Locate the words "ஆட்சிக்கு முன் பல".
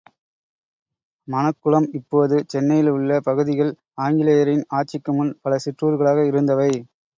4.75-5.59